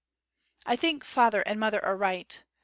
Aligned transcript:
I 0.65 0.75
think 0.77 1.05
father 1.05 1.41
and 1.45 1.59
mother 1.59 1.85
are 1.85 1.95
right. 1.95 2.43